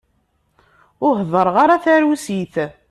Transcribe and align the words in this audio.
Ur 1.05 1.13
hedṛeɣ 1.21 1.55
ara 1.63 1.83
tarusit. 1.83 2.55